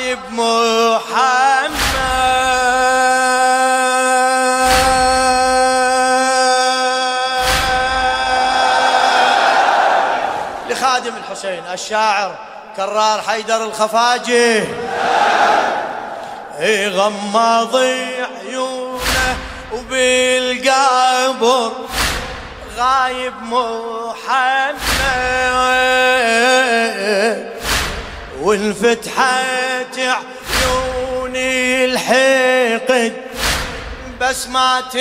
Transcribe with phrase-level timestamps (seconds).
[0.00, 1.70] غايب محمد.
[10.70, 12.34] لخادم الحسين الشاعر
[12.76, 14.64] كرار حيدر الخفاجي.
[16.88, 19.36] غمض عيونه
[19.72, 21.72] وبالقبر
[22.76, 24.80] غايب محمد.
[28.50, 33.12] وانفتحت عيوني الحقد
[34.20, 35.00] بس ما توسد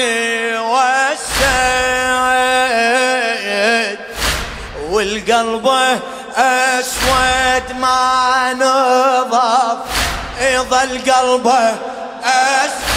[4.89, 5.67] والقلب
[6.35, 9.77] أسود ما نضاف
[10.41, 11.75] يظل قلبه
[12.23, 12.89] أسود.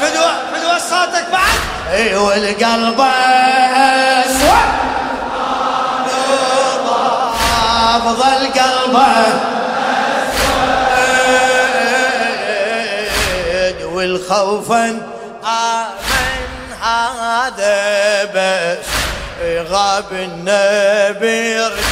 [0.00, 1.58] فدوى فدوى صوتك بعد.
[1.92, 3.00] إي والقلب
[8.96, 9.32] قلبه
[13.06, 14.84] اسود والخوفا
[15.44, 16.46] آمن.
[16.82, 18.86] هذا بس
[19.70, 21.86] غاب النبي ارتد.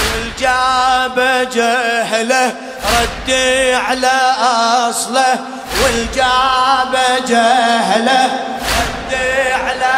[0.00, 1.16] والجاب
[1.54, 2.52] جهله
[3.00, 3.30] رد
[3.88, 4.16] على
[4.90, 5.38] أصله.
[5.82, 6.94] والجاب
[7.28, 8.24] جهله
[8.78, 9.12] رد
[9.66, 9.94] على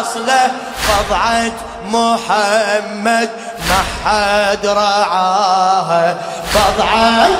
[0.00, 0.50] أصله.
[0.88, 1.52] فضعت
[1.84, 3.30] محمد
[3.68, 6.16] ما حد رعاها.
[6.52, 7.30] فضعت.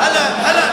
[0.00, 0.67] هلا هلا.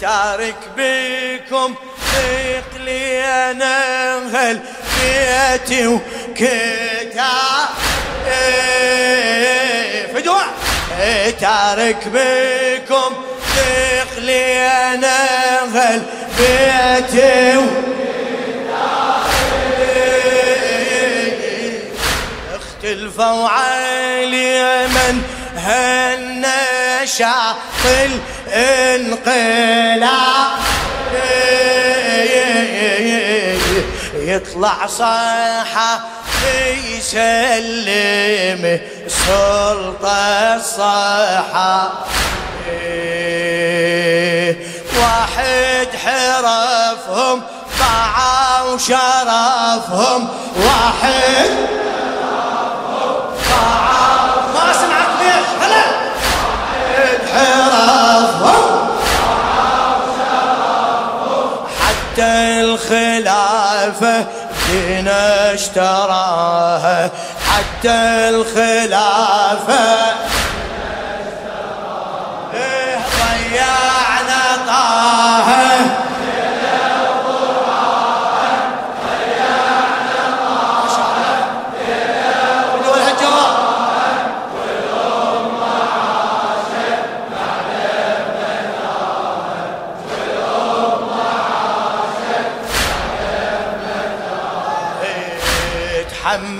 [0.00, 1.74] تارك بكم
[2.12, 3.82] ثقلي أنا
[5.02, 5.98] بيتي
[10.14, 10.42] فدوى
[11.40, 13.12] تارك بكم
[13.54, 15.16] ثقلي أنا
[15.62, 16.02] أهل
[16.38, 17.60] بيتي
[22.54, 25.22] اختلفوا علي من
[25.56, 27.56] هالنشاط
[28.54, 30.52] الانقلاب
[34.14, 36.00] يطلع صيحة
[36.96, 41.92] يسلم سلطة الصحة.
[44.98, 47.42] واحد حرفهم
[47.78, 51.50] باعوا شرفهم واحد
[54.54, 55.84] ما اسمعك ليش هلا.
[57.32, 58.64] حرفهم
[61.80, 64.16] حتى الخلافة
[64.72, 67.10] دينا اشتراها
[67.46, 69.91] حتى الخلافة.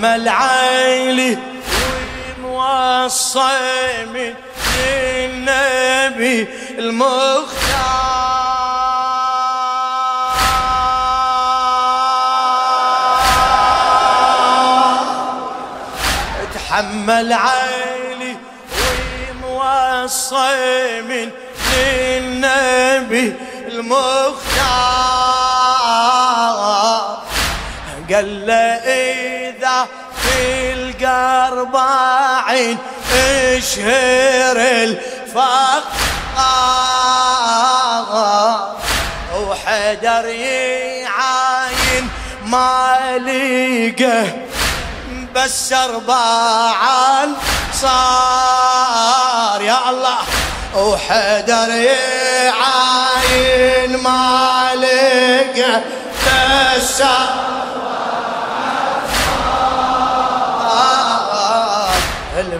[0.03, 1.37] تحمل عيلي
[2.43, 4.33] وموصى من
[4.85, 6.47] النبي
[6.79, 7.33] المختار.
[16.53, 18.37] تحمل عيلي
[19.43, 20.49] وموصى
[21.01, 21.29] من
[21.77, 23.33] النبي
[23.67, 24.43] المختار.
[28.09, 28.45] قال
[28.83, 29.12] في
[31.13, 31.75] القرب
[32.47, 32.77] عين
[33.13, 35.03] اشهر الفقار
[39.35, 42.09] وحدر يعاين
[42.45, 44.31] ما لقه
[45.35, 47.33] بس أربعا
[47.81, 50.17] صار يا الله.
[50.75, 51.69] وحدر
[52.43, 55.83] يعاين مالك
[56.25, 57.17] تسا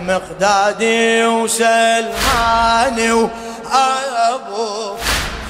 [0.03, 4.95] المقدادي وسلماني وأبو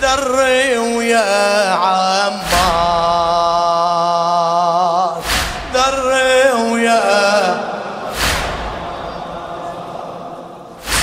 [0.02, 2.44] ذري ويا عمار.
[5.74, 7.62] ذري ويا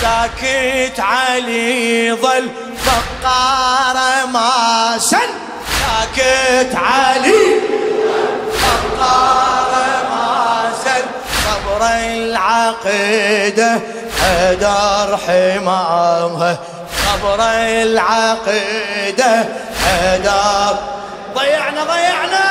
[0.02, 2.50] ساكت علي ظل
[2.84, 3.96] فقار
[4.32, 5.30] ما سن.
[5.80, 7.60] ساكت علي
[8.60, 9.59] فقار
[11.90, 13.80] صبر العقيدة
[14.20, 16.56] حدر حمامها.
[17.06, 17.40] صبر
[17.82, 19.44] العقيدة
[19.84, 20.78] حدار
[21.34, 22.44] ضيعنا ضيعنا!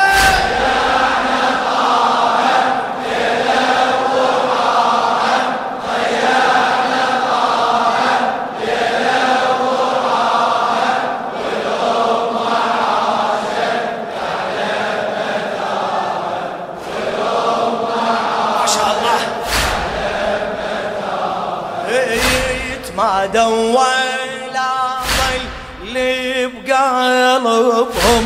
[26.69, 28.23] بقلبهم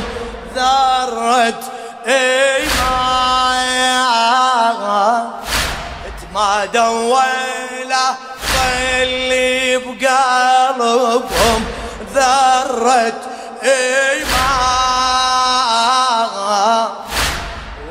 [0.56, 1.64] ذرة
[2.08, 3.24] إيمان.
[6.22, 8.06] تمادوا ولا
[8.54, 11.62] خلي بقلبهم
[12.16, 13.22] ذرة
[13.64, 14.44] إيمان.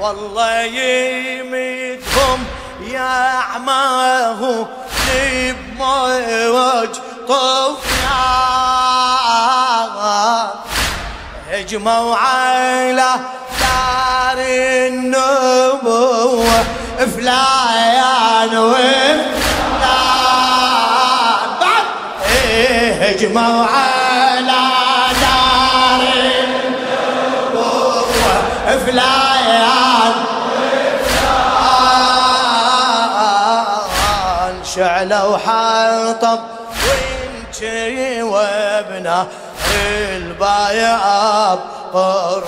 [0.00, 2.40] والله يمدهم
[2.80, 3.16] يا
[3.54, 4.40] عماه
[5.06, 6.92] بموج
[7.28, 7.91] طفيان
[11.62, 13.10] هجموا على
[13.60, 14.38] دار
[14.88, 16.64] النبوة
[16.98, 19.18] فلايان وفلان
[21.60, 21.82] بعد.
[23.00, 24.62] هجموا على
[25.20, 26.02] دار
[27.54, 28.34] النبوة
[28.86, 30.14] فلايان
[34.74, 36.40] شعلوا حطب
[36.72, 39.26] وانشي وابنه
[40.42, 40.98] البايع
[41.92, 42.42] قرآن.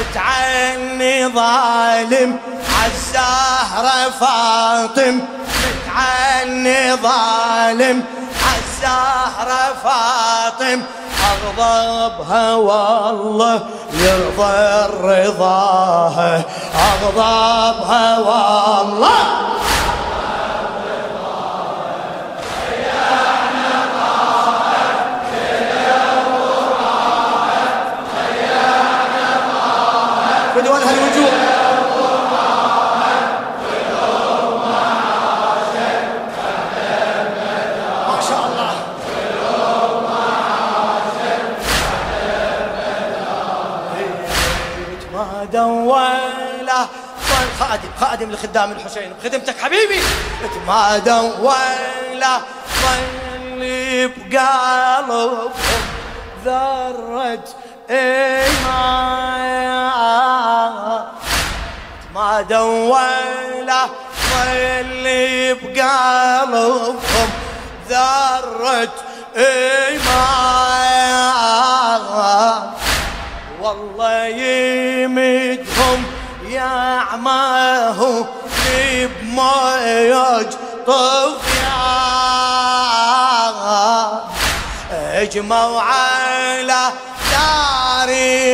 [0.00, 2.38] متعني ظالم
[2.80, 5.20] عالزهرة فاطم.
[5.64, 8.04] متعني ظالم
[8.44, 10.82] عالزهرة فاطم.
[11.30, 13.60] أغضبها والله
[13.92, 16.42] يرضى رضاها
[16.74, 19.22] أغضبها والله
[48.00, 49.14] خادم لخدام الحسين.
[49.24, 50.00] خدمتك حبيبي.
[50.66, 52.40] ما دويله
[52.82, 55.50] ظلي بقلبهم
[56.44, 57.44] ذرة
[57.90, 59.40] إيمان
[62.14, 63.90] ما دويله
[64.30, 67.30] ظلي بقلبهم
[67.88, 68.94] ذرة
[69.36, 70.20] إيمان
[73.62, 74.38] والله
[77.20, 78.26] يمدهم يا عماه
[79.22, 80.46] بموج
[80.86, 81.50] طفيان
[84.92, 86.82] اجمعوا على
[87.32, 88.08] دار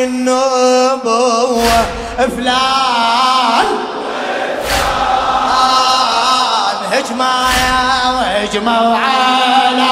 [0.04, 1.78] النبوة
[2.18, 3.66] فلان.
[6.92, 9.86] هجمة يا هجموا على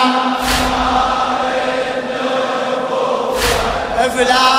[4.16, 4.53] فلان.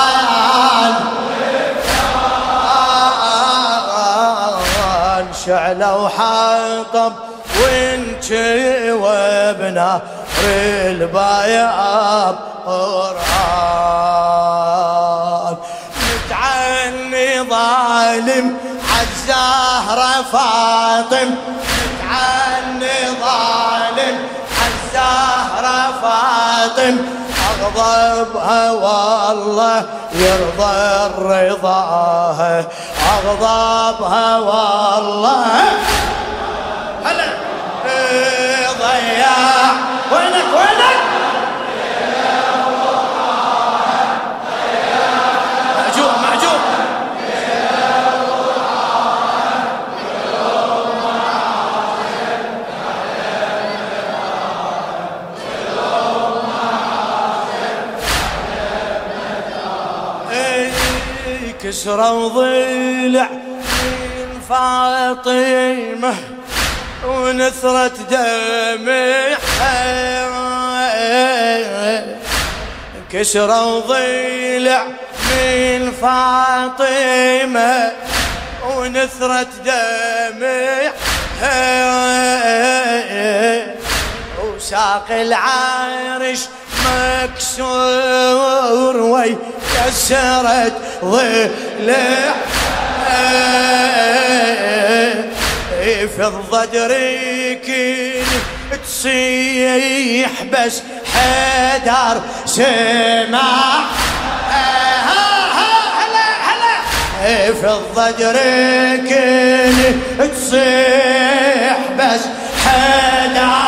[5.66, 7.12] شعلوا حطب
[7.62, 10.00] وانشي وابنا
[10.44, 11.70] البايع
[12.66, 13.16] قرآن.
[16.02, 18.56] متعني ظالم
[18.92, 21.34] عالزهرة فاطم.
[21.82, 24.16] متعني ظالم
[24.58, 26.96] عالزهرة فاطم.
[27.66, 32.64] أغضبها والله يرضى رضاها
[33.16, 35.46] أغضبها والله
[37.04, 37.24] هلا
[38.80, 39.72] ضياع.
[40.12, 40.75] وينك وينك؟
[61.86, 66.14] كسروا ضلع من فاطمة
[67.06, 69.36] ونثرت دمعها
[73.12, 74.86] كسروا ضلع
[75.30, 77.92] من فاطمة
[78.76, 80.96] ونثرت دمعها
[84.42, 86.40] وساق العرش
[87.24, 89.36] مكسور وي
[89.74, 90.72] كسرت
[91.04, 92.34] ضلع
[96.16, 96.92] في الضجر
[98.84, 100.82] تصيح بس
[101.14, 103.42] حدار سمع
[107.60, 108.36] في الضجر
[110.18, 112.20] تصيح بس
[112.66, 113.65] حدار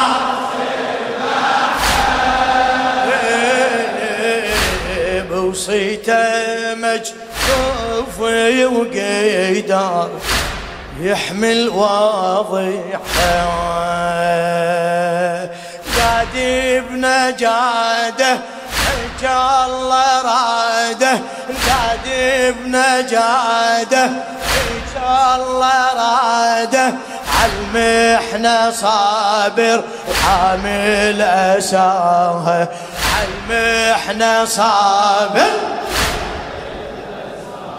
[6.06, 10.10] بوصيته مجفوف وقيدار
[11.00, 12.98] يحمل واضحة
[15.98, 16.36] قاد
[18.78, 21.18] حج الله راده.
[21.68, 22.06] قاد
[24.48, 25.02] حج
[25.36, 26.94] الله راده.
[27.38, 32.68] عالمحنة صابر وحامل أساها
[33.14, 35.50] عالمحنة صابر.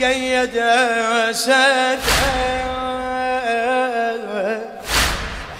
[0.00, 1.98] قيد اسد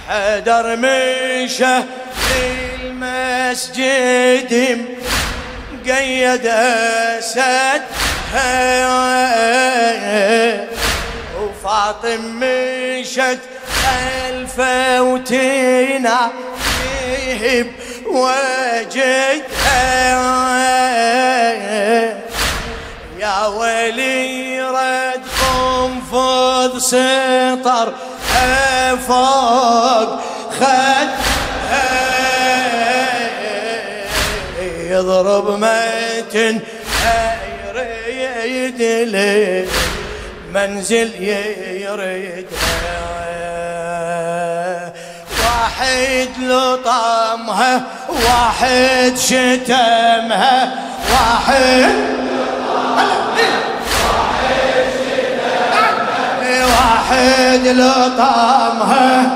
[0.09, 0.76] حدر
[2.28, 2.40] في
[2.82, 4.52] المسجد
[5.87, 7.82] قيد اسد
[11.40, 13.38] وفاطم مشت
[13.85, 16.30] خلفه وتينا
[16.61, 17.73] فيه
[18.06, 19.50] وجدها
[23.40, 27.92] يا ويلي رد قنفذ سطر
[29.09, 30.20] فوق
[30.61, 31.11] خدها
[34.90, 36.61] يضرب متن
[37.64, 39.66] يريد لي
[40.54, 41.11] منزل
[41.80, 43.00] يريدها
[45.44, 50.73] واحد لطمها واحد شتمها
[51.12, 52.19] واحد
[56.80, 59.30] واحد لطمها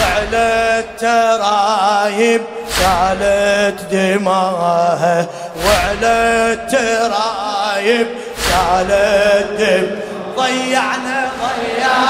[0.00, 5.26] وعلى الترايب سالت دماها
[5.64, 6.16] وعلى
[6.52, 8.06] الترايب
[8.48, 9.86] سالت دم.
[10.36, 12.01] ضيعنا ضيعنا.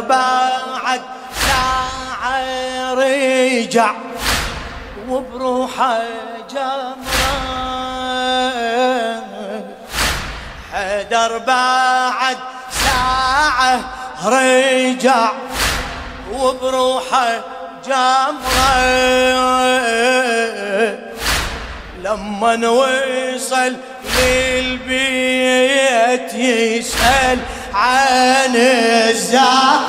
[0.00, 1.00] بعد
[1.46, 3.90] ساعة رجع
[5.08, 6.02] وبروحه
[6.50, 7.34] جمرة
[10.72, 12.36] حيدر بعد
[12.70, 13.80] ساعة
[14.24, 15.32] رجع
[16.32, 17.40] وبروحه
[17.86, 18.84] جمرة
[22.04, 23.76] لما وصل
[24.18, 25.54] للبيت
[26.34, 27.38] يسأل
[27.74, 29.80] عن الزهر.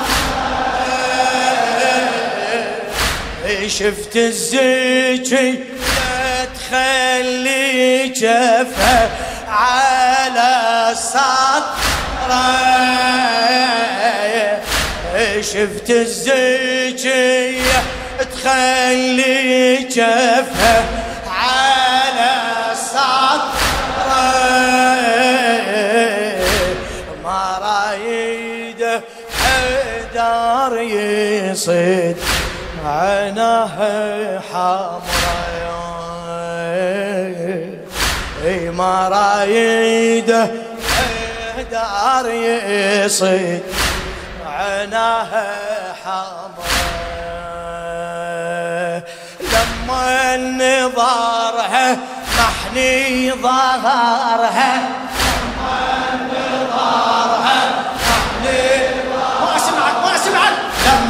[3.68, 5.64] شفت الزكي
[6.54, 9.10] تخلي جفه
[9.48, 11.76] على السطر
[15.40, 17.62] شفت الزكي
[18.32, 21.05] تخلي جفه
[31.50, 32.16] يصيد
[32.86, 33.76] عينه
[34.52, 35.46] حمراء.
[38.44, 40.50] إي ما رايده
[41.56, 43.62] حدار يصيد
[44.46, 45.26] عينه
[46.04, 46.76] حمرا
[49.40, 51.96] لما نظارها
[52.38, 54.95] محني ظهرها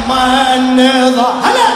[0.07, 1.67] لما النظر هلا!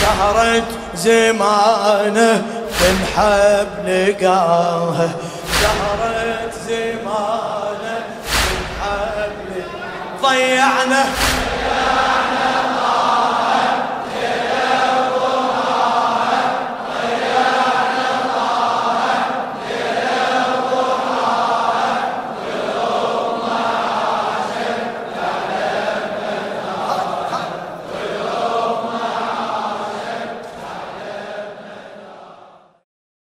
[0.00, 2.42] شهرت زمانه
[2.80, 5.08] تنحب لقاها
[5.62, 9.64] شهرت زمانه تنحب
[10.22, 11.04] ضيعنا